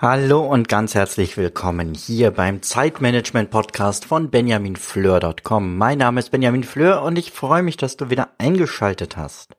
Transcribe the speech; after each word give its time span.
Hallo 0.00 0.46
und 0.46 0.68
ganz 0.68 0.94
herzlich 0.94 1.36
willkommen 1.36 1.94
hier 1.94 2.30
beim 2.30 2.62
Zeitmanagement 2.62 3.50
Podcast 3.50 4.04
von 4.04 4.30
benjaminfleur.com. 4.30 5.76
Mein 5.76 5.98
Name 5.98 6.20
ist 6.20 6.30
Benjamin 6.30 6.62
Fleur 6.62 7.02
und 7.02 7.18
ich 7.18 7.32
freue 7.32 7.64
mich, 7.64 7.76
dass 7.76 7.96
du 7.96 8.08
wieder 8.08 8.30
eingeschaltet 8.38 9.16
hast. 9.16 9.56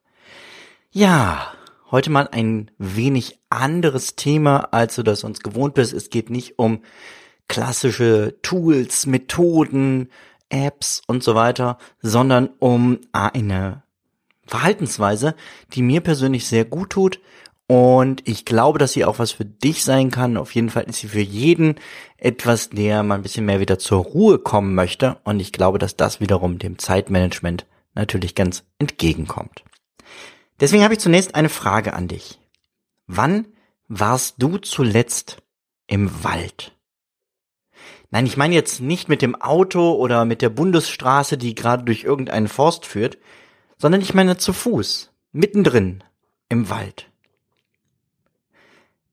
Ja, 0.92 1.52
heute 1.92 2.10
mal 2.10 2.30
ein 2.32 2.72
wenig 2.78 3.40
anderes 3.50 4.16
Thema, 4.16 4.70
als 4.72 4.96
du 4.96 5.04
das 5.04 5.26
uns 5.26 5.42
gewohnt 5.42 5.74
bist. 5.74 5.92
Es 5.92 6.10
geht 6.10 6.30
nicht 6.30 6.58
um 6.58 6.82
klassische 7.50 8.38
Tools, 8.42 9.06
Methoden, 9.06 10.10
Apps 10.48 11.02
und 11.06 11.22
so 11.22 11.36
weiter, 11.36 11.78
sondern 12.02 12.52
um 12.60 13.00
eine 13.12 13.84
Verhaltensweise, 14.50 15.36
die 15.74 15.82
mir 15.82 16.02
persönlich 16.02 16.48
sehr 16.48 16.66
gut 16.66 16.90
tut 16.90 17.20
und 17.72 18.28
ich 18.28 18.46
glaube, 18.46 18.80
dass 18.80 18.94
sie 18.94 19.06
auch 19.06 19.20
was 19.20 19.34
für 19.34 19.46
dich 19.46 19.84
sein 19.84 20.10
kann. 20.10 20.38
Auf 20.38 20.56
jeden 20.56 20.72
Fall 20.72 20.86
ist 20.86 21.02
sie 21.02 21.08
für 21.08 21.20
jeden 21.20 21.76
etwas, 22.18 22.72
der 22.72 23.04
mal 23.04 23.14
ein 23.14 23.22
bisschen 23.22 23.46
mehr 23.46 23.60
wieder 23.60 23.78
zur 23.78 24.00
Ruhe 24.04 24.40
kommen 24.40 24.74
möchte. 24.74 25.18
Und 25.24 25.40
ich 25.40 25.52
glaube, 25.52 25.78
dass 25.78 25.96
das 25.96 26.20
wiederum 26.20 26.58
dem 26.58 26.80
Zeitmanagement 26.80 27.68
natürlich 27.94 28.34
ganz 28.34 28.64
entgegenkommt. 28.80 29.64
Deswegen 30.60 30.84
habe 30.84 30.96
ich 30.96 31.00
zunächst 31.00 31.36
eine 31.36 31.50
Frage 31.50 31.94
an 31.94 32.08
dich. 32.08 32.40
Wann 33.06 33.46
warst 33.88 34.42
du 34.42 34.58
zuletzt 34.58 35.38
im 35.86 36.24
Wald? 36.24 36.76
Nein, 38.10 38.26
ich 38.26 38.36
meine 38.36 38.56
jetzt 38.56 38.82
nicht 38.82 39.10
mit 39.10 39.22
dem 39.22 39.40
Auto 39.40 39.92
oder 39.94 40.26
mit 40.26 40.42
der 40.42 40.50
Bundesstraße, 40.50 41.38
die 41.38 41.54
gerade 41.54 41.84
durch 41.84 42.04
irgendeinen 42.04 42.48
Forst 42.48 42.88
führt, 42.88 43.20
sondern 43.80 44.02
ich 44.02 44.14
meine 44.14 44.38
zu 44.38 44.54
Fuß, 44.54 45.12
mittendrin 45.32 46.04
im 46.50 46.70
Wald. 46.70 47.10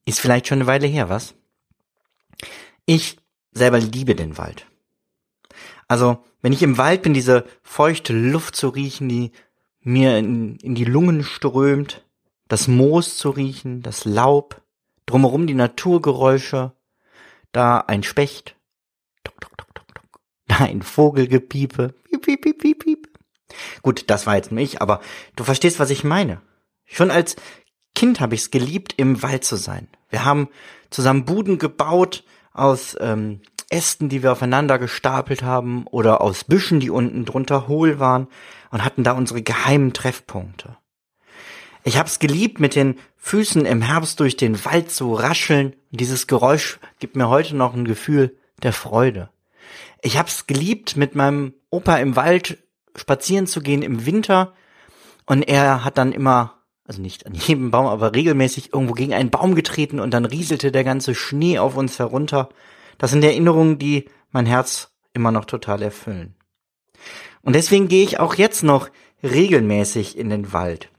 Ist 0.04 0.20
vielleicht 0.20 0.48
schon 0.48 0.58
eine 0.58 0.66
Weile 0.66 0.86
her, 0.86 1.08
was? 1.08 1.34
Ich 2.84 3.16
selber 3.52 3.78
liebe 3.78 4.14
den 4.14 4.36
Wald. 4.36 4.66
Also, 5.88 6.24
wenn 6.42 6.52
ich 6.52 6.62
im 6.62 6.78
Wald 6.78 7.02
bin, 7.02 7.14
diese 7.14 7.44
feuchte 7.62 8.12
Luft 8.12 8.56
zu 8.56 8.68
riechen, 8.68 9.08
die 9.08 9.32
mir 9.80 10.18
in, 10.18 10.56
in 10.56 10.74
die 10.74 10.84
Lungen 10.84 11.22
strömt, 11.22 12.04
das 12.48 12.68
Moos 12.68 13.16
zu 13.16 13.30
riechen, 13.30 13.82
das 13.82 14.04
Laub, 14.04 14.62
drumherum 15.06 15.46
die 15.46 15.54
Naturgeräusche, 15.54 16.72
da 17.52 17.78
ein 17.78 18.02
Specht, 18.02 18.56
da 20.48 20.58
ein 20.58 20.82
Vogelgepiepe, 20.82 21.94
piep, 22.04 22.22
piep, 22.22 22.40
piep, 22.42 22.58
piep, 22.58 22.58
piep. 22.58 22.75
Gut, 23.82 24.04
das 24.08 24.26
war 24.26 24.36
jetzt 24.36 24.52
mich, 24.52 24.82
aber 24.82 25.00
du 25.36 25.44
verstehst, 25.44 25.78
was 25.78 25.90
ich 25.90 26.04
meine. 26.04 26.40
Schon 26.84 27.10
als 27.10 27.36
Kind 27.94 28.20
habe 28.20 28.34
ich 28.34 28.42
es 28.42 28.50
geliebt, 28.50 28.94
im 28.96 29.22
Wald 29.22 29.44
zu 29.44 29.56
sein. 29.56 29.88
Wir 30.10 30.24
haben 30.24 30.48
zusammen 30.90 31.24
Buden 31.24 31.58
gebaut 31.58 32.24
aus 32.52 32.96
ähm, 33.00 33.40
Ästen, 33.68 34.08
die 34.08 34.22
wir 34.22 34.32
aufeinander 34.32 34.78
gestapelt 34.78 35.42
haben, 35.42 35.86
oder 35.88 36.20
aus 36.20 36.44
Büschen, 36.44 36.78
die 36.78 36.90
unten 36.90 37.24
drunter 37.24 37.68
hohl 37.68 37.98
waren 37.98 38.28
und 38.70 38.84
hatten 38.84 39.02
da 39.02 39.12
unsere 39.12 39.42
geheimen 39.42 39.92
Treffpunkte. 39.92 40.76
Ich 41.82 41.98
hab's 41.98 42.18
geliebt, 42.18 42.60
mit 42.60 42.74
den 42.74 42.98
Füßen 43.16 43.64
im 43.64 43.82
Herbst 43.82 44.20
durch 44.20 44.36
den 44.36 44.64
Wald 44.64 44.90
zu 44.90 45.14
rascheln. 45.14 45.74
Und 45.90 46.00
dieses 46.00 46.26
Geräusch 46.26 46.78
gibt 46.98 47.16
mir 47.16 47.28
heute 47.28 47.56
noch 47.56 47.74
ein 47.74 47.84
Gefühl 47.84 48.36
der 48.62 48.72
Freude. 48.72 49.30
Ich 50.02 50.18
hab's 50.18 50.46
geliebt, 50.46 50.96
mit 50.96 51.14
meinem 51.14 51.54
Opa 51.70 51.96
im 51.96 52.16
Wald 52.16 52.58
spazieren 52.96 53.46
zu 53.46 53.60
gehen 53.60 53.82
im 53.82 54.06
Winter. 54.06 54.54
Und 55.26 55.42
er 55.42 55.84
hat 55.84 55.98
dann 55.98 56.12
immer, 56.12 56.54
also 56.86 57.00
nicht 57.00 57.26
an 57.26 57.34
jedem 57.34 57.70
Baum, 57.70 57.86
aber 57.86 58.14
regelmäßig 58.14 58.72
irgendwo 58.72 58.94
gegen 58.94 59.14
einen 59.14 59.30
Baum 59.30 59.54
getreten 59.54 60.00
und 60.00 60.12
dann 60.12 60.24
rieselte 60.24 60.72
der 60.72 60.84
ganze 60.84 61.14
Schnee 61.14 61.58
auf 61.58 61.76
uns 61.76 61.98
herunter. 61.98 62.48
Das 62.98 63.10
sind 63.10 63.24
Erinnerungen, 63.24 63.78
die 63.78 64.08
mein 64.30 64.46
Herz 64.46 64.92
immer 65.12 65.32
noch 65.32 65.44
total 65.44 65.82
erfüllen. 65.82 66.34
Und 67.42 67.54
deswegen 67.54 67.88
gehe 67.88 68.04
ich 68.04 68.18
auch 68.18 68.34
jetzt 68.34 68.62
noch 68.62 68.88
regelmäßig 69.22 70.18
in 70.18 70.30
den 70.30 70.52
Wald. 70.52 70.90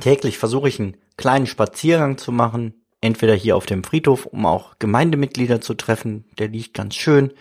Täglich 0.00 0.38
versuche 0.38 0.68
ich 0.68 0.80
einen 0.80 0.96
kleinen 1.16 1.46
Spaziergang 1.46 2.18
zu 2.18 2.32
machen, 2.32 2.82
entweder 3.00 3.34
hier 3.34 3.56
auf 3.56 3.66
dem 3.66 3.84
Friedhof, 3.84 4.26
um 4.26 4.46
auch 4.46 4.78
Gemeindemitglieder 4.78 5.60
zu 5.60 5.74
treffen, 5.74 6.24
der 6.38 6.48
liegt 6.48 6.74
ganz 6.74 6.94
schön, 6.94 7.32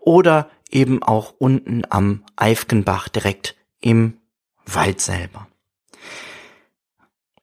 oder 0.00 0.50
eben 0.74 1.02
auch 1.02 1.34
unten 1.38 1.82
am 1.88 2.24
Eifgenbach 2.36 3.08
direkt 3.08 3.56
im 3.80 4.18
Wald 4.66 5.00
selber. 5.00 5.48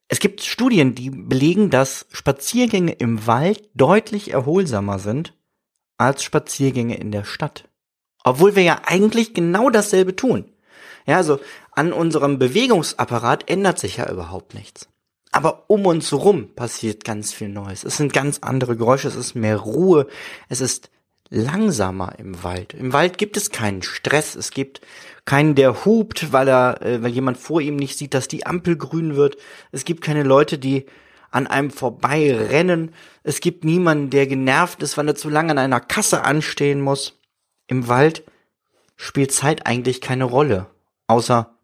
Es 0.08 0.20
gibt 0.20 0.42
Studien, 0.42 0.94
die 0.94 1.10
belegen, 1.10 1.70
dass 1.70 2.06
Spaziergänge 2.12 2.92
im 2.92 3.26
Wald 3.28 3.70
deutlich 3.74 4.32
erholsamer 4.32 5.00
sind 5.00 5.34
als 5.98 6.24
Spaziergänge 6.24 6.98
in 6.98 7.12
der 7.12 7.24
Stadt. 7.24 7.70
Obwohl 8.24 8.56
wir 8.56 8.64
ja 8.64 8.82
eigentlich 8.86 9.34
genau 9.34 9.70
dasselbe 9.70 10.16
tun. 10.16 10.52
Ja, 11.08 11.18
also 11.18 11.40
an 11.72 11.94
unserem 11.94 12.40
Bewegungsapparat 12.40 13.50
ändert 13.50 13.80
sich 13.80 13.98
ja 13.98 14.12
überhaupt 14.12 14.54
nichts. 14.54 14.90
Aber 15.32 15.64
um 15.68 15.86
uns 15.86 16.12
rum 16.12 16.54
passiert 16.56 17.06
ganz 17.06 17.32
viel 17.34 17.48
Neues. 17.48 17.86
Es 17.86 17.96
sind 17.96 18.12
ganz 18.12 18.40
andere 18.42 18.76
Geräusche, 18.76 19.08
es 19.08 19.16
ist 19.16 19.34
mehr 19.34 19.58
Ruhe, 19.58 20.08
es 20.50 20.60
ist 20.60 20.92
langsamer 21.32 22.20
im 22.20 22.44
Wald. 22.44 22.76
Im 22.76 22.94
Wald 22.94 23.18
gibt 23.18 23.38
es 23.38 23.50
keinen 23.50 23.82
Stress, 23.82 24.36
es 24.36 24.52
gibt 24.52 24.82
keinen, 25.26 25.56
der 25.56 25.86
hupt, 25.86 26.32
weil 26.32 26.48
er, 26.48 26.82
äh, 26.82 27.02
weil 27.02 27.12
jemand 27.12 27.38
vor 27.38 27.62
ihm 27.62 27.78
nicht 27.78 27.98
sieht, 27.98 28.14
dass 28.14 28.28
die 28.28 28.46
Ampel 28.46 28.76
grün 28.78 29.16
wird. 29.16 29.38
Es 29.72 29.86
gibt 29.86 30.04
keine 30.04 30.24
Leute, 30.24 30.60
die 30.60 30.86
an 31.32 31.48
einem 31.48 31.72
vorbei 31.72 32.36
rennen. 32.36 32.94
Es 33.24 33.40
gibt 33.40 33.64
niemanden, 33.64 34.10
der 34.10 34.28
genervt 34.28 34.84
ist, 34.84 34.98
weil 34.98 35.08
er 35.08 35.16
zu 35.16 35.30
lange 35.30 35.52
an 35.52 35.58
einer 35.58 35.80
Kasse 35.80 36.24
anstehen 36.24 36.82
muss 36.82 37.18
im 37.68 37.88
Wald 37.88 38.24
spielt 38.98 39.32
Zeit 39.32 39.66
eigentlich 39.66 40.02
keine 40.02 40.26
Rolle, 40.26 40.68
außer 41.08 41.56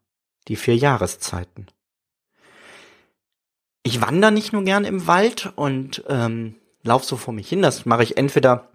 die 0.48 0.56
vier 0.56 0.78
Jahreszeiten. 0.78 1.68
Ich 3.84 4.02
wandere 4.02 4.32
nicht 4.32 4.54
nur 4.54 4.64
gern 4.64 4.86
im 4.86 5.06
Wald 5.06 5.52
und 5.56 6.04
ähm, 6.08 6.56
lauf 6.82 7.04
so 7.04 7.18
vor 7.18 7.34
mich 7.34 7.50
hin. 7.50 7.62
Das 7.62 7.86
mache 7.86 8.04
ich 8.04 8.16
entweder 8.16 8.72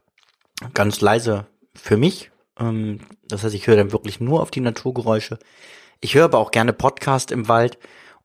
ganz 0.75 1.01
leise 1.01 1.47
für 1.75 1.97
mich. 1.97 2.31
Ähm, 2.59 3.01
das 3.29 3.45
heißt, 3.45 3.55
ich 3.55 3.67
höre 3.67 3.77
dann 3.77 3.93
wirklich 3.93 4.21
nur 4.21 4.41
auf 4.41 4.51
die 4.51 4.61
Naturgeräusche. 4.61 5.39
Ich 6.01 6.15
höre 6.15 6.25
aber 6.25 6.39
auch 6.39 6.51
gerne 6.51 6.73
Podcast 6.73 7.31
im 7.31 7.49
Wald 7.49 7.79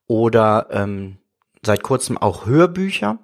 oder 0.06 0.68
ähm, 0.70 1.18
seit 1.62 1.82
kurzem 1.82 2.18
auch 2.18 2.46
Hörbücher. 2.46 3.18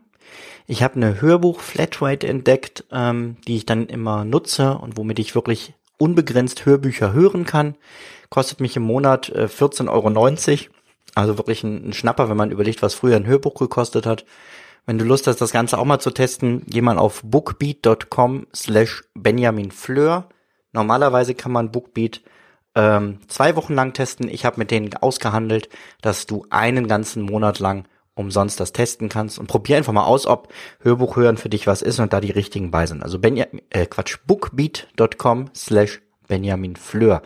Ich 0.67 0.83
habe 0.83 0.97
eine 0.97 1.21
Hörbuch-Flatrate 1.21 2.27
entdeckt, 2.27 2.85
ähm, 2.91 3.37
die 3.47 3.57
ich 3.57 3.67
dann 3.67 3.87
immer 3.87 4.25
nutze 4.25 4.79
und 4.79 4.97
womit 4.97 5.19
ich 5.19 5.35
wirklich 5.35 5.75
unbegrenzt 5.99 6.65
Hörbücher 6.65 7.13
hören 7.13 7.45
kann. 7.45 7.77
Kostet 8.31 8.61
mich 8.61 8.77
im 8.77 8.83
Monat 8.83 9.29
äh, 9.31 9.45
14,90 9.47 9.89
Euro. 9.91 10.71
Also 11.15 11.39
wirklich 11.39 11.63
ein, 11.63 11.89
ein 11.89 11.93
Schnapper, 11.93 12.29
wenn 12.29 12.37
man 12.37 12.51
überlegt, 12.51 12.83
was 12.83 12.95
früher 12.95 13.17
ein 13.17 13.27
Hörbuch 13.27 13.55
gekostet 13.55 14.07
hat. 14.07 14.25
Wenn 14.87 14.99
du 14.99 15.05
Lust 15.05 15.27
hast, 15.27 15.41
das 15.41 15.53
Ganze 15.53 15.79
auch 15.79 15.85
mal 15.85 15.99
zu 15.99 16.11
testen, 16.11 16.63
geh 16.67 16.83
mal 16.83 16.99
auf 16.99 17.23
bookbeat.com 17.23 18.47
slash 18.55 19.03
Benjamin 19.15 19.71
Fleur. 19.71 20.29
Normalerweise 20.73 21.35
kann 21.35 21.53
man 21.53 21.71
Bookbeat 21.71 22.21
ähm, 22.75 23.21
zwei 23.29 23.57
Wochen 23.57 23.75
lang 23.75 23.93
testen. 23.95 24.29
Ich 24.29 24.45
habe 24.45 24.59
mit 24.59 24.71
denen 24.71 24.95
ausgehandelt, 24.95 25.69
dass 26.03 26.27
du 26.27 26.45
einen 26.51 26.87
ganzen 26.89 27.23
Monat 27.23 27.61
lang 27.61 27.87
umsonst 28.15 28.61
das 28.61 28.73
testen 28.73 29.09
kannst 29.09 29.39
und 29.39 29.47
probier 29.47 29.77
einfach 29.77 29.93
mal 29.93 30.05
aus, 30.05 30.27
ob 30.27 30.53
Hörbuch 30.81 31.17
hören 31.17 31.37
für 31.37 31.49
dich 31.49 31.67
was 31.67 31.83
ist 31.83 31.99
und 31.99 32.13
da 32.13 32.21
die 32.21 32.31
richtigen 32.31 32.71
bei 32.71 32.87
sind. 32.87 33.03
Also 33.03 33.19
Benja 33.19 33.47
äh, 33.71 33.87
Quatsch, 33.87 34.19
bookbeat.com 34.27 35.51
slash 35.55 36.01
Benjamin 36.29 36.77
Fleur. 36.77 37.23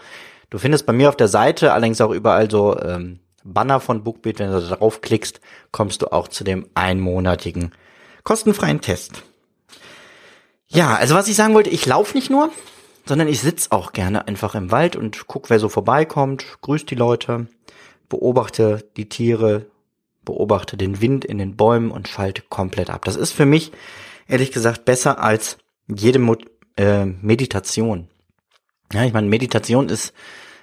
Du 0.51 0.59
findest 0.59 0.87
bei 0.87 0.93
mir 0.93 1.09
auf 1.09 1.17
der 1.17 1.29
Seite 1.29 1.73
allerdings 1.73 2.01
auch 2.01 2.11
überall 2.11 2.51
so 2.51 2.79
ähm, 2.81 3.21
Banner 3.45 3.81
von 3.81 4.05
Bookbeat. 4.05 4.39
Wenn 4.39 4.51
du 4.51 4.61
da 4.61 4.77
drauf 4.77 5.01
klickst, 5.01 5.41
kommst 5.73 6.03
du 6.03 6.13
auch 6.13 6.29
zu 6.29 6.45
dem 6.45 6.69
einmonatigen 6.75 7.73
kostenfreien 8.25 8.81
Test. 8.81 9.23
Ja, 10.67 10.97
also 10.97 11.15
was 11.15 11.29
ich 11.29 11.37
sagen 11.37 11.55
wollte, 11.55 11.71
ich 11.71 11.87
laufe 11.87 12.15
nicht 12.17 12.31
nur, 12.31 12.51
sondern 13.07 13.27
ich 13.27 13.41
sitz 13.41 13.69
auch 13.71 13.93
gerne 13.93 14.29
einfach 14.29 14.55
im 14.55 14.71
Wald 14.71 14.97
und 14.97 15.27
guck, 15.27 15.49
wer 15.49 15.59
so 15.59 15.71
vorbeikommt, 15.71 16.45
grüß 16.61 16.85
die 16.85 16.95
Leute, 16.95 17.47
beobachte 18.11 18.85
die 18.97 19.09
Tiere, 19.09 19.67
beobachte 20.25 20.77
den 20.77 21.01
Wind 21.01 21.25
in 21.25 21.39
den 21.39 21.57
Bäumen 21.57 21.91
und 21.91 22.07
schalte 22.07 22.43
komplett 22.43 22.91
ab. 22.91 23.07
Das 23.07 23.17
ist 23.17 23.33
für 23.33 23.47
mich, 23.47 23.73
ehrlich 24.27 24.53
gesagt, 24.53 24.85
besser 24.85 25.23
als 25.23 25.57
jede 25.87 26.19
Mo 26.19 26.37
äh, 26.77 27.07
Meditation. 27.07 28.09
Ja, 28.93 29.05
ich 29.05 29.15
meine, 29.15 29.29
Meditation 29.29 29.89
ist 29.89 30.13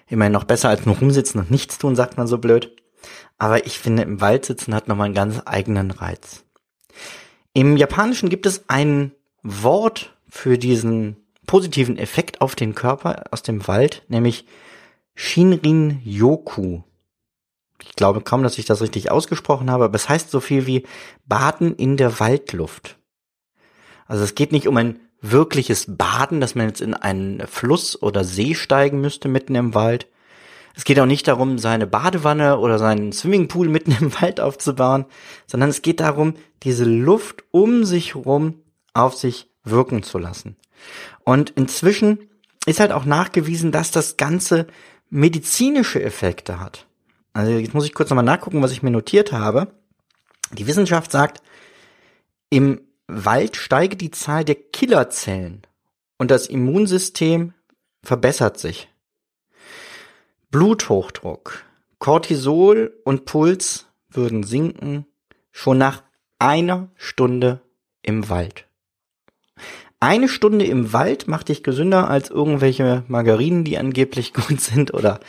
immerhin 0.07 0.33
noch 0.33 0.43
besser 0.43 0.69
als 0.69 0.85
nur 0.85 0.97
rumsitzen 0.97 1.39
und 1.39 1.51
nichts 1.51 1.77
tun, 1.77 1.95
sagt 1.95 2.17
man 2.17 2.27
so 2.27 2.37
blöd. 2.37 2.75
Aber 3.37 3.65
ich 3.65 3.79
finde, 3.79 4.03
im 4.03 4.21
Wald 4.21 4.45
sitzen 4.45 4.73
hat 4.73 4.87
nochmal 4.87 5.05
einen 5.05 5.15
ganz 5.15 5.41
eigenen 5.45 5.91
Reiz. 5.91 6.43
Im 7.53 7.77
Japanischen 7.77 8.29
gibt 8.29 8.45
es 8.45 8.65
ein 8.67 9.11
Wort 9.43 10.15
für 10.29 10.57
diesen 10.57 11.17
positiven 11.45 11.97
Effekt 11.97 12.41
auf 12.41 12.55
den 12.55 12.75
Körper 12.75 13.23
aus 13.31 13.43
dem 13.43 13.67
Wald, 13.67 14.03
nämlich 14.07 14.45
Shinrin 15.13 16.01
Yoku. 16.03 16.81
Ich 17.81 17.95
glaube 17.95 18.21
kaum, 18.21 18.43
dass 18.43 18.57
ich 18.57 18.65
das 18.65 18.81
richtig 18.81 19.11
ausgesprochen 19.11 19.69
habe, 19.69 19.85
aber 19.85 19.95
es 19.95 20.09
heißt 20.09 20.31
so 20.31 20.39
viel 20.39 20.65
wie 20.65 20.85
Baden 21.25 21.75
in 21.75 21.97
der 21.97 22.19
Waldluft. 22.19 22.97
Also 24.07 24.23
es 24.23 24.35
geht 24.35 24.51
nicht 24.51 24.67
um 24.67 24.77
ein 24.77 24.99
wirkliches 25.31 25.85
Baden, 25.87 26.41
dass 26.41 26.55
man 26.55 26.67
jetzt 26.67 26.81
in 26.81 26.93
einen 26.93 27.45
Fluss 27.47 28.01
oder 28.01 28.23
See 28.23 28.55
steigen 28.55 29.01
müsste 29.01 29.27
mitten 29.27 29.55
im 29.55 29.73
Wald. 29.73 30.07
Es 30.75 30.83
geht 30.83 30.99
auch 30.99 31.05
nicht 31.05 31.27
darum, 31.27 31.57
seine 31.57 31.87
Badewanne 31.87 32.59
oder 32.59 32.79
seinen 32.79 33.13
Swimmingpool 33.13 33.69
mitten 33.69 33.95
im 33.99 34.13
Wald 34.21 34.39
aufzubauen, 34.39 35.05
sondern 35.47 35.69
es 35.69 35.81
geht 35.81 35.99
darum, 35.99 36.33
diese 36.63 36.85
Luft 36.85 37.43
um 37.51 37.85
sich 37.85 38.15
herum 38.15 38.61
auf 38.93 39.15
sich 39.15 39.49
wirken 39.63 40.03
zu 40.03 40.17
lassen. 40.17 40.57
Und 41.23 41.51
inzwischen 41.51 42.29
ist 42.65 42.79
halt 42.79 42.91
auch 42.91 43.05
nachgewiesen, 43.05 43.71
dass 43.71 43.91
das 43.91 44.17
Ganze 44.17 44.67
medizinische 45.09 46.01
Effekte 46.03 46.59
hat. 46.59 46.85
Also 47.33 47.51
jetzt 47.51 47.73
muss 47.73 47.85
ich 47.85 47.93
kurz 47.93 48.09
nochmal 48.09 48.25
nachgucken, 48.25 48.61
was 48.61 48.71
ich 48.71 48.83
mir 48.83 48.91
notiert 48.91 49.31
habe. 49.31 49.67
Die 50.53 50.67
Wissenschaft 50.67 51.11
sagt, 51.11 51.41
im 52.49 52.81
Wald 53.07 53.55
steige 53.55 53.95
die 53.95 54.11
Zahl 54.11 54.45
der 54.45 54.55
Killerzellen 54.55 55.61
und 56.17 56.31
das 56.31 56.47
Immunsystem 56.47 57.53
verbessert 58.03 58.57
sich. 58.57 58.89
Bluthochdruck, 60.51 61.63
Cortisol 61.99 62.93
und 63.03 63.25
Puls 63.25 63.87
würden 64.09 64.43
sinken 64.43 65.05
schon 65.51 65.77
nach 65.77 66.03
einer 66.39 66.89
Stunde 66.95 67.61
im 68.01 68.29
Wald. 68.29 68.67
Eine 69.99 70.29
Stunde 70.29 70.65
im 70.65 70.93
Wald 70.93 71.27
macht 71.27 71.49
dich 71.49 71.63
gesünder 71.63 72.09
als 72.09 72.29
irgendwelche 72.29 73.03
Margarinen, 73.07 73.63
die 73.63 73.77
angeblich 73.77 74.33
gut 74.33 74.61
sind 74.61 74.93
oder 74.93 75.19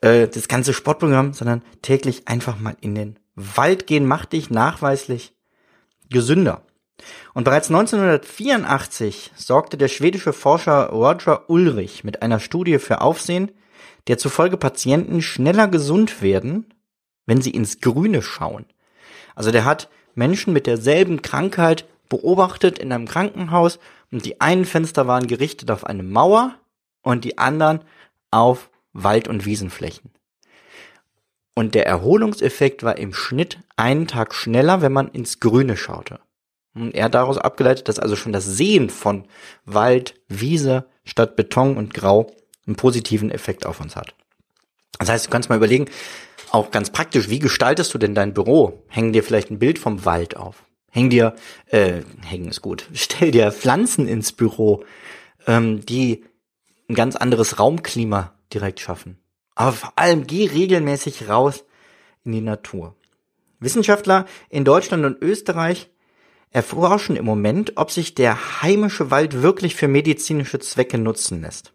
äh, 0.00 0.28
das 0.28 0.48
ganze 0.48 0.72
Sportprogramm, 0.72 1.32
sondern 1.32 1.62
täglich 1.82 2.26
einfach 2.26 2.58
mal 2.58 2.76
in 2.80 2.94
den 2.94 3.18
Wald 3.36 3.86
gehen 3.86 4.06
macht 4.06 4.32
dich 4.32 4.50
nachweislich 4.50 5.34
gesünder. 6.10 6.65
Und 7.34 7.44
bereits 7.44 7.68
1984 7.68 9.32
sorgte 9.36 9.76
der 9.76 9.88
schwedische 9.88 10.32
Forscher 10.32 10.88
Roger 10.90 11.50
Ulrich 11.50 12.04
mit 12.04 12.22
einer 12.22 12.40
Studie 12.40 12.78
für 12.78 13.00
Aufsehen, 13.00 13.52
der 14.06 14.18
zufolge 14.18 14.56
Patienten 14.56 15.20
schneller 15.20 15.68
gesund 15.68 16.22
werden, 16.22 16.72
wenn 17.26 17.42
sie 17.42 17.50
ins 17.50 17.80
Grüne 17.80 18.22
schauen. 18.22 18.64
Also 19.34 19.50
der 19.50 19.64
hat 19.64 19.88
Menschen 20.14 20.52
mit 20.52 20.66
derselben 20.66 21.22
Krankheit 21.22 21.86
beobachtet 22.08 22.78
in 22.78 22.92
einem 22.92 23.06
Krankenhaus 23.06 23.78
und 24.10 24.24
die 24.24 24.40
einen 24.40 24.64
Fenster 24.64 25.06
waren 25.06 25.26
gerichtet 25.26 25.70
auf 25.70 25.84
eine 25.84 26.02
Mauer 26.02 26.54
und 27.02 27.24
die 27.24 27.38
anderen 27.38 27.80
auf 28.30 28.70
Wald- 28.92 29.28
und 29.28 29.44
Wiesenflächen. 29.44 30.10
Und 31.54 31.74
der 31.74 31.86
Erholungseffekt 31.86 32.82
war 32.82 32.98
im 32.98 33.12
Schnitt 33.12 33.58
einen 33.76 34.06
Tag 34.06 34.34
schneller, 34.34 34.82
wenn 34.82 34.92
man 34.92 35.08
ins 35.08 35.40
Grüne 35.40 35.76
schaute. 35.76 36.20
Und 36.76 36.94
er 36.94 37.06
hat 37.06 37.14
daraus 37.14 37.38
abgeleitet, 37.38 37.88
dass 37.88 37.98
also 37.98 38.16
schon 38.16 38.32
das 38.32 38.44
Sehen 38.44 38.90
von 38.90 39.24
Wald, 39.64 40.14
Wiese 40.28 40.84
statt 41.04 41.34
Beton 41.34 41.76
und 41.76 41.94
Grau 41.94 42.30
einen 42.66 42.76
positiven 42.76 43.30
Effekt 43.30 43.64
auf 43.64 43.80
uns 43.80 43.96
hat. 43.96 44.14
Das 44.98 45.08
heißt, 45.08 45.26
du 45.26 45.30
kannst 45.30 45.48
mal 45.48 45.56
überlegen, 45.56 45.86
auch 46.50 46.70
ganz 46.70 46.90
praktisch, 46.90 47.30
wie 47.30 47.38
gestaltest 47.38 47.94
du 47.94 47.98
denn 47.98 48.14
dein 48.14 48.34
Büro? 48.34 48.84
Hängen 48.88 49.12
dir 49.12 49.22
vielleicht 49.22 49.50
ein 49.50 49.58
Bild 49.58 49.78
vom 49.78 50.04
Wald 50.04 50.36
auf? 50.36 50.64
Häng 50.90 51.10
dir, 51.10 51.34
äh, 51.66 52.02
hängen 52.22 52.48
ist 52.48 52.62
gut, 52.62 52.88
stell 52.94 53.30
dir 53.30 53.52
Pflanzen 53.52 54.06
ins 54.06 54.32
Büro, 54.32 54.84
ähm, 55.46 55.84
die 55.84 56.24
ein 56.88 56.94
ganz 56.94 57.16
anderes 57.16 57.58
Raumklima 57.58 58.34
direkt 58.52 58.80
schaffen. 58.80 59.18
Aber 59.54 59.72
vor 59.72 59.92
allem 59.96 60.26
geh 60.26 60.46
regelmäßig 60.46 61.28
raus 61.28 61.64
in 62.24 62.32
die 62.32 62.42
Natur. 62.42 62.94
Wissenschaftler 63.60 64.26
in 64.50 64.64
Deutschland 64.64 65.04
und 65.06 65.22
Österreich 65.22 65.88
erforschen 66.50 67.16
im 67.16 67.24
Moment, 67.24 67.72
ob 67.76 67.90
sich 67.90 68.14
der 68.14 68.62
heimische 68.62 69.10
Wald 69.10 69.42
wirklich 69.42 69.74
für 69.74 69.88
medizinische 69.88 70.58
Zwecke 70.58 70.98
nutzen 70.98 71.42
lässt. 71.42 71.72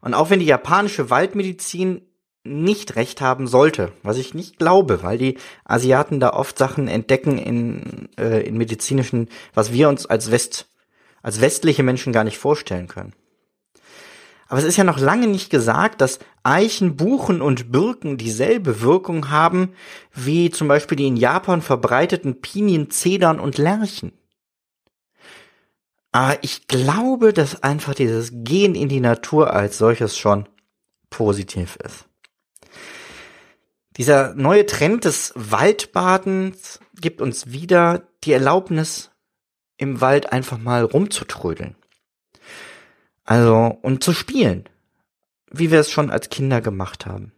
Und 0.00 0.14
auch 0.14 0.30
wenn 0.30 0.40
die 0.40 0.46
japanische 0.46 1.10
Waldmedizin 1.10 2.02
nicht 2.44 2.96
recht 2.96 3.20
haben 3.20 3.46
sollte, 3.46 3.92
was 4.02 4.18
ich 4.18 4.34
nicht 4.34 4.58
glaube, 4.58 5.02
weil 5.02 5.16
die 5.16 5.38
Asiaten 5.64 6.18
da 6.18 6.30
oft 6.30 6.58
Sachen 6.58 6.88
entdecken 6.88 7.38
in, 7.38 8.08
äh, 8.18 8.40
in 8.40 8.56
medizinischen, 8.56 9.28
was 9.54 9.72
wir 9.72 9.88
uns 9.88 10.06
als 10.06 10.30
West, 10.32 10.68
als 11.22 11.40
westliche 11.40 11.84
Menschen 11.84 12.12
gar 12.12 12.24
nicht 12.24 12.38
vorstellen 12.38 12.88
können. 12.88 13.14
Aber 14.52 14.60
es 14.60 14.66
ist 14.66 14.76
ja 14.76 14.84
noch 14.84 14.98
lange 14.98 15.28
nicht 15.28 15.48
gesagt, 15.48 16.02
dass 16.02 16.18
Eichen, 16.42 16.94
Buchen 16.94 17.40
und 17.40 17.72
Birken 17.72 18.18
dieselbe 18.18 18.82
Wirkung 18.82 19.30
haben 19.30 19.72
wie 20.12 20.50
zum 20.50 20.68
Beispiel 20.68 20.96
die 20.96 21.06
in 21.06 21.16
Japan 21.16 21.62
verbreiteten 21.62 22.42
Pinien, 22.42 22.90
Zedern 22.90 23.40
und 23.40 23.56
Lärchen. 23.56 24.12
Aber 26.10 26.36
ich 26.42 26.68
glaube, 26.68 27.32
dass 27.32 27.62
einfach 27.62 27.94
dieses 27.94 28.30
Gehen 28.44 28.74
in 28.74 28.90
die 28.90 29.00
Natur 29.00 29.54
als 29.54 29.78
solches 29.78 30.18
schon 30.18 30.46
positiv 31.08 31.76
ist. 31.76 32.04
Dieser 33.96 34.34
neue 34.34 34.66
Trend 34.66 35.06
des 35.06 35.32
Waldbadens 35.34 36.78
gibt 37.00 37.22
uns 37.22 37.52
wieder 37.52 38.06
die 38.24 38.32
Erlaubnis, 38.32 39.12
im 39.78 40.02
Wald 40.02 40.30
einfach 40.30 40.58
mal 40.58 40.84
rumzutrödeln. 40.84 41.74
Also, 43.24 43.78
und 43.82 44.02
zu 44.02 44.12
spielen. 44.12 44.64
Wie 45.50 45.70
wir 45.70 45.80
es 45.80 45.90
schon 45.90 46.10
als 46.10 46.30
Kinder 46.30 46.60
gemacht 46.60 47.06
haben. 47.06 47.32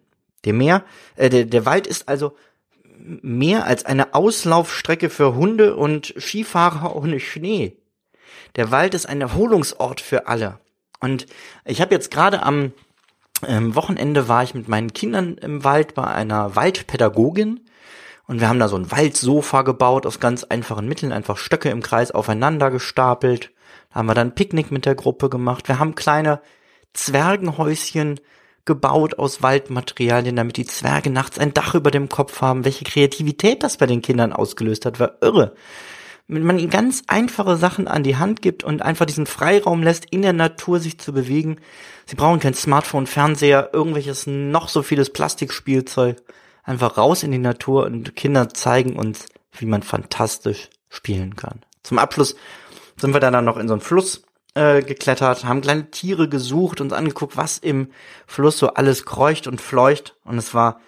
Der 0.45 0.53
Meer, 0.53 0.85
äh, 1.17 1.31
der, 1.31 1.45
der 1.45 1.67
Wald 1.67 1.87
ist 1.87 2.09
also 2.09 2.37
mehr 2.97 3.67
als 3.67 3.85
eine 3.85 4.15
Auslaufstrecke 4.15 5.11
für 5.11 5.35
Hunde 5.35 5.77
und 5.77 6.15
Skifahrer 6.19 6.95
ohne 6.97 7.21
Schnee. 7.21 7.77
Der 8.57 8.71
Wald 8.71 8.95
ist 8.95 9.07
ein 9.07 9.21
Erholungsort 9.21 10.01
für 10.01 10.29
alle. 10.29 10.61
Und 11.01 11.27
ich 11.65 11.81
habe 11.81 11.95
jetzt 11.95 12.11
gerade 12.11 12.43
am 12.43 12.73
ähm, 13.47 13.75
Wochenende 13.75 14.29
war 14.29 14.43
ich 14.43 14.55
mit 14.55 14.69
meinen 14.69 14.93
Kindern 14.93 15.37
im 15.39 15.65
Wald 15.65 15.95
bei 15.95 16.05
einer 16.05 16.57
Waldpädagogin 16.57 17.61
und 18.27 18.41
wir 18.41 18.49
haben 18.49 18.59
da 18.59 18.69
so 18.69 18.77
ein 18.77 18.91
Waldsofa 18.91 19.63
gebaut 19.63 20.07
aus 20.07 20.21
ganz 20.21 20.45
einfachen 20.45 20.89
Mitteln, 20.89 21.13
einfach 21.13 21.37
Stöcke 21.37 21.69
im 21.69 21.83
Kreis 21.83 22.11
aufeinander 22.11 22.71
gestapelt. 22.71 23.51
Haben 23.95 24.07
wir 24.07 24.15
dann 24.15 24.35
Picknick 24.35 24.71
mit 24.71 24.85
der 24.85 24.95
Gruppe 24.95 25.31
gemacht. 25.31 25.69
Wir 25.69 25.79
haben 25.79 25.95
kleine 25.95 26.41
Zwergenhäuschen 26.93 28.21
gebaut 28.65 29.19
aus 29.19 29.43
Waldmaterialien, 29.43 30.37
damit 30.37 30.57
die 30.57 30.67
Zwerge 30.67 31.11
nachts 31.11 31.39
ein 31.39 31.55
Dach 31.55 31.75
über 31.75 31.91
dem 31.91 32.09
Kopf 32.09 32.41
haben. 32.41 32.65
Welche 32.65 32.85
Kreativität 32.85 33.63
das 33.63 33.77
bei 33.77 33.87
den 33.87 34.03
Kindern 34.03 34.33
ausgelöst 34.33 34.85
hat, 34.87 35.01
war 35.01 35.19
irre 35.21 35.55
wenn 36.27 36.45
man 36.45 36.59
ihnen 36.59 36.71
ganz 36.71 37.03
einfache 37.07 37.57
Sachen 37.57 37.87
an 37.87 38.03
die 38.03 38.17
Hand 38.17 38.41
gibt 38.41 38.65
und 38.65 38.83
einfach 38.83 39.05
diesen 39.05 39.27
Freiraum 39.27 39.83
lässt, 39.83 40.07
in 40.11 40.23
der 40.23 40.33
Natur 40.33 40.81
sich 40.81 40.99
zu 40.99 41.13
bewegen. 41.13 41.59
Sie 42.07 42.17
brauchen 42.17 42.41
kein 42.41 42.55
Smartphone, 42.55 43.07
Fernseher, 43.07 43.71
irgendwelches 43.73 44.27
noch 44.27 44.69
so 44.69 44.83
vieles 44.83 45.11
Plastikspielzeug. 45.11 46.23
Einfach 46.63 46.97
raus 46.97 47.23
in 47.23 47.33
die 47.33 47.39
Natur 47.39 47.85
und 47.85 48.17
Kinder 48.17 48.49
zeigen 48.49 48.97
uns, 48.97 49.27
wie 49.53 49.67
man 49.67 49.83
fantastisch 49.83 50.71
spielen 50.89 51.37
kann. 51.37 51.61
Zum 51.83 51.99
Abschluss 51.99 52.37
sind 52.97 53.15
wir 53.15 53.21
dann 53.21 53.45
noch 53.45 53.57
in 53.57 53.69
so 53.69 53.75
einen 53.75 53.81
Fluss 53.81 54.25
äh, 54.55 54.83
geklettert, 54.83 55.45
haben 55.45 55.61
kleine 55.61 55.91
Tiere 55.91 56.29
gesucht, 56.29 56.81
uns 56.81 56.93
angeguckt, 56.93 57.37
was 57.37 57.59
im 57.59 57.89
Fluss 58.27 58.59
so 58.59 58.69
alles 58.69 59.05
kreucht 59.05 59.47
und 59.47 59.61
fleucht. 59.61 60.17
Und 60.25 60.39
es 60.39 60.55
war, 60.55 60.81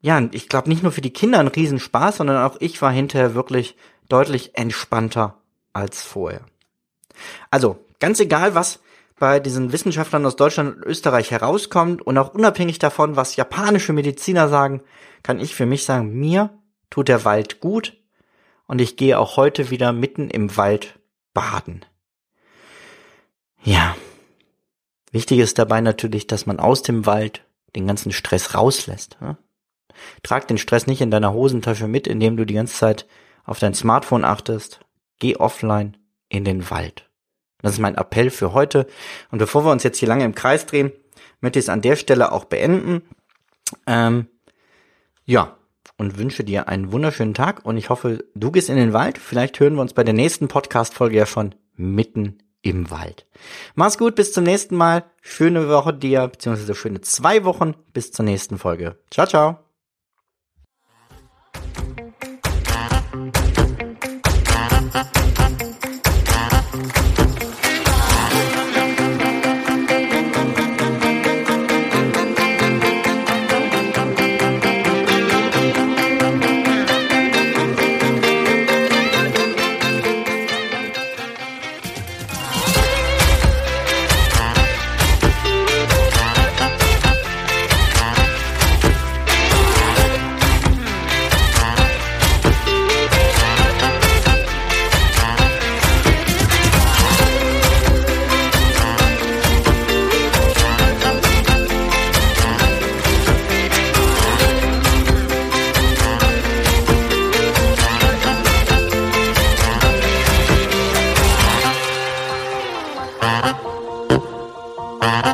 ja, 0.00 0.20
ich 0.32 0.48
glaube 0.48 0.68
nicht 0.68 0.82
nur 0.82 0.92
für 0.92 1.00
die 1.00 1.12
Kinder 1.12 1.40
ein 1.40 1.48
Riesenspaß, 1.48 2.18
sondern 2.18 2.44
auch 2.44 2.56
ich 2.60 2.80
war 2.80 2.92
hinterher 2.92 3.34
wirklich 3.34 3.76
deutlich 4.08 4.56
entspannter 4.56 5.36
als 5.72 6.02
vorher. 6.02 6.42
Also, 7.50 7.84
ganz 7.98 8.20
egal, 8.20 8.54
was 8.54 8.80
bei 9.18 9.38
diesen 9.38 9.72
Wissenschaftlern 9.72 10.24
aus 10.24 10.36
Deutschland 10.36 10.76
und 10.76 10.84
Österreich 10.84 11.30
herauskommt 11.30 12.00
und 12.02 12.16
auch 12.16 12.32
unabhängig 12.32 12.78
davon, 12.78 13.16
was 13.16 13.36
japanische 13.36 13.92
Mediziner 13.92 14.48
sagen, 14.48 14.82
kann 15.22 15.40
ich 15.40 15.54
für 15.54 15.66
mich 15.66 15.84
sagen, 15.84 16.18
mir 16.18 16.50
tut 16.88 17.08
der 17.08 17.24
Wald 17.24 17.60
gut 17.60 17.98
und 18.66 18.80
ich 18.80 18.96
gehe 18.96 19.18
auch 19.18 19.36
heute 19.36 19.70
wieder 19.70 19.92
mitten 19.92 20.30
im 20.30 20.56
Wald 20.56 20.99
baden. 21.32 21.84
Ja. 23.62 23.96
Wichtig 25.12 25.40
ist 25.40 25.58
dabei 25.58 25.80
natürlich, 25.80 26.26
dass 26.26 26.46
man 26.46 26.60
aus 26.60 26.82
dem 26.82 27.04
Wald 27.06 27.44
den 27.74 27.86
ganzen 27.86 28.12
Stress 28.12 28.54
rauslässt. 28.54 29.18
Trag 30.22 30.48
den 30.48 30.58
Stress 30.58 30.86
nicht 30.86 31.00
in 31.00 31.10
deiner 31.10 31.32
Hosentasche 31.32 31.88
mit, 31.88 32.06
indem 32.06 32.36
du 32.36 32.46
die 32.46 32.54
ganze 32.54 32.76
Zeit 32.76 33.06
auf 33.44 33.58
dein 33.58 33.74
Smartphone 33.74 34.24
achtest. 34.24 34.80
Geh 35.18 35.36
offline 35.36 35.96
in 36.28 36.44
den 36.44 36.70
Wald. 36.70 37.10
Das 37.60 37.72
ist 37.72 37.78
mein 37.78 37.96
Appell 37.96 38.30
für 38.30 38.52
heute. 38.54 38.86
Und 39.30 39.38
bevor 39.38 39.64
wir 39.64 39.72
uns 39.72 39.82
jetzt 39.82 39.98
hier 39.98 40.08
lange 40.08 40.24
im 40.24 40.34
Kreis 40.34 40.66
drehen, 40.66 40.92
möchte 41.40 41.58
ich 41.58 41.66
es 41.66 41.68
an 41.68 41.82
der 41.82 41.96
Stelle 41.96 42.32
auch 42.32 42.44
beenden. 42.44 43.02
Ähm, 43.86 44.28
ja, 45.24 45.56
und 46.00 46.16
wünsche 46.16 46.44
dir 46.44 46.66
einen 46.66 46.92
wunderschönen 46.92 47.34
Tag 47.34 47.66
und 47.66 47.76
ich 47.76 47.90
hoffe, 47.90 48.24
du 48.34 48.50
gehst 48.50 48.70
in 48.70 48.76
den 48.76 48.94
Wald. 48.94 49.18
Vielleicht 49.18 49.60
hören 49.60 49.74
wir 49.74 49.82
uns 49.82 49.92
bei 49.92 50.02
der 50.02 50.14
nächsten 50.14 50.48
Podcast-Folge 50.48 51.14
ja 51.14 51.26
schon 51.26 51.54
mitten 51.76 52.38
im 52.62 52.90
Wald. 52.90 53.26
Mach's 53.74 53.98
gut, 53.98 54.14
bis 54.14 54.32
zum 54.32 54.44
nächsten 54.44 54.76
Mal. 54.76 55.04
Schöne 55.20 55.68
Woche 55.68 55.92
dir, 55.92 56.26
beziehungsweise 56.26 56.74
schöne 56.74 57.02
zwei 57.02 57.44
Wochen. 57.44 57.74
Bis 57.92 58.12
zur 58.12 58.24
nächsten 58.24 58.56
Folge. 58.56 58.96
Ciao, 59.10 59.26
ciao. 59.26 59.69